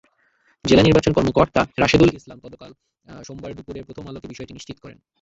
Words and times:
জেলা 0.65 0.83
নির্বাচন 0.83 1.11
কর্মকর্তা 1.13 1.61
রাশেদুল 1.77 2.09
ইসলাম 2.13 2.37
গতকাল 2.45 2.71
সোমবার 3.23 3.51
দুপুরে 3.57 3.79
প্রথম 3.87 4.03
আলোকে 4.09 4.31
বিষয়টি 4.31 4.53
নিশ্চিত 4.53 4.77
করেন। 4.83 4.97